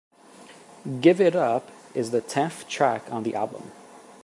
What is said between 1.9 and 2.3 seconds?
is the